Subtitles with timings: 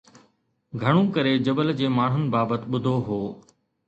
[0.81, 3.21] گهڻو ڪري جبل جي ماڻهن بابت ٻڌو هو